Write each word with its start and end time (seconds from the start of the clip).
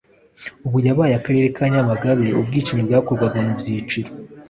ubu 0.65 0.77
yabaye 0.87 1.13
Akarere 1.19 1.47
ka 1.55 1.63
Nyamagabe 1.73 2.27
ubwicanyi 2.39 2.83
bwakorwaga 2.87 3.37
mu 3.45 3.51
byiciro 3.59 4.09